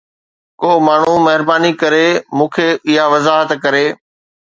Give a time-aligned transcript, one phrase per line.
[0.61, 2.07] ڪو ماڻهو مهرباني ڪري
[2.37, 3.85] مون کي اها وضاحت ڪري